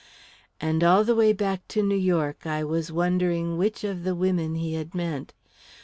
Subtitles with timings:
[0.59, 4.55] And all the way back to New York, I was wondering which of the women
[4.55, 5.31] he had meant.